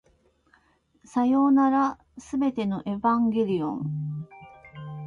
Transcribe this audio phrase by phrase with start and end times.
[1.05, 4.27] さようなら、全てのエヴァンゲリオン